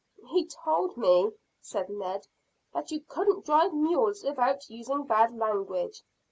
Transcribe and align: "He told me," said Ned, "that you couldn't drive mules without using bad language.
"He 0.31 0.47
told 0.47 0.97
me," 0.97 1.29
said 1.61 1.87
Ned, 1.87 2.25
"that 2.73 2.89
you 2.89 3.01
couldn't 3.01 3.45
drive 3.45 3.71
mules 3.75 4.23
without 4.23 4.67
using 4.67 5.03
bad 5.05 5.37
language. 5.37 6.01